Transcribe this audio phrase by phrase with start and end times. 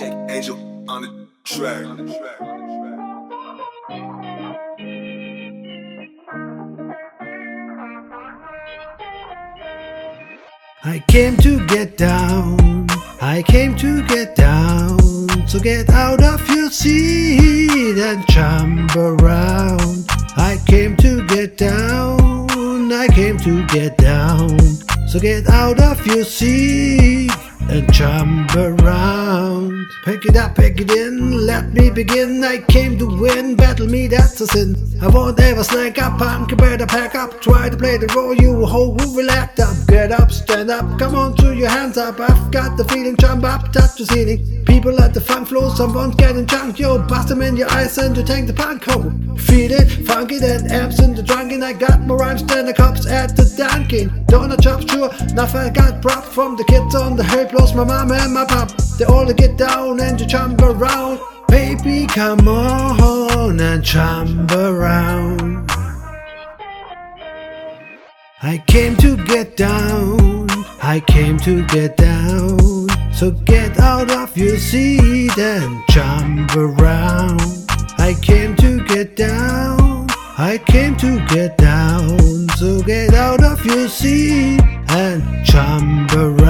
[0.00, 0.56] Angel
[0.88, 1.84] on the track.
[10.84, 12.86] I came to get down.
[13.20, 14.98] I came to get down.
[15.48, 20.06] So get out of your seat and jump around.
[20.36, 22.92] I came to get down.
[22.92, 24.60] I came to get down.
[25.08, 27.32] So get out of your seat
[27.68, 29.86] and jump around.
[30.04, 32.42] Pick it up, pick it in, let me begin.
[32.42, 34.87] I came to win, battle me, that's a sin.
[35.00, 37.40] I won't ever snack up, punk, you better pack up.
[37.40, 39.76] Try to play the role you hold, who will act up.
[39.86, 42.18] Get up, stand up, come on, throw your hands up.
[42.18, 44.64] I've got the feeling, jump up, touch the ceiling.
[44.64, 46.98] People at the front floor, someone's getting drunk, yo.
[47.06, 49.36] Bust them in your eyes and you take the punk home.
[49.36, 51.62] Feel it, funky, then amps in the drunken.
[51.62, 54.10] I got more rhymes than the cops at the Dunkin'.
[54.26, 57.84] Donut chops, sure, nothing I got prop from the kids on the hill, plus my
[57.84, 58.72] mom and my pop.
[58.98, 61.20] They all get down and you jump around.
[61.48, 64.50] Baby, come on and jump
[64.88, 65.70] around.
[68.42, 70.46] I came to get down.
[70.82, 72.88] I came to get down.
[73.12, 77.40] So get out of your seat and jump around.
[77.98, 80.06] I came to get down.
[80.38, 82.48] I came to get down.
[82.60, 86.47] So get out of your seat and jump around.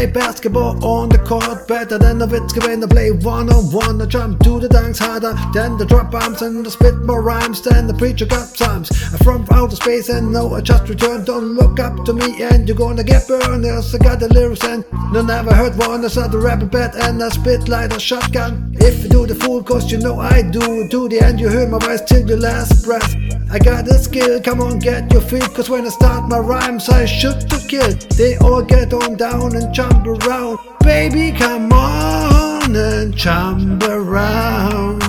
[0.00, 4.00] Play basketball on the court better than the Witzke when I play one on one.
[4.00, 7.60] I jump to the dunks harder than the drop bombs and I spit more rhymes
[7.60, 8.90] than the preacher got times.
[9.12, 11.26] I'm from outer space and no, I just returned.
[11.26, 13.66] Don't look up to me and you're gonna get burned.
[13.66, 16.02] Else I got the lyrics and no, never heard one.
[16.02, 18.74] I start the rap bad and I spit like a shotgun.
[18.80, 20.88] If you do the fool, cause you know I do.
[20.88, 23.19] To the end, you hear my voice till your last breath.
[23.52, 25.42] I got a skill, come on, get your feet.
[25.42, 27.92] Cause when I start my rhymes, I shoot to kill.
[28.16, 30.58] They all get on down and jump around.
[30.84, 35.02] Baby, come on and jump around.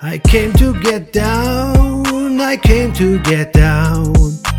[0.00, 4.14] I came to get down, I came to get down.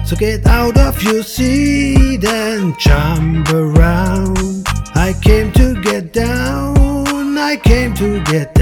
[0.06, 4.68] So get out of your seat and jump around.
[4.96, 8.55] I came to get down, I came to get.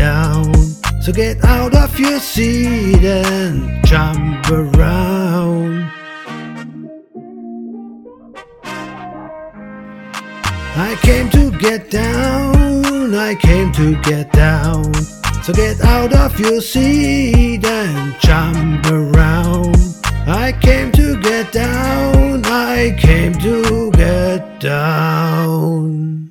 [1.03, 5.91] So get out of your seat and jump around.
[10.77, 14.93] I came to get down, I came to get down.
[15.43, 19.75] So get out of your seat and jump around.
[20.25, 26.22] I came to get down, I came to get down.